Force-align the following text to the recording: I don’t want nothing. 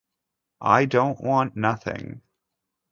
I 0.61 0.85
don’t 0.85 1.21
want 1.21 1.55
nothing. 1.55 2.23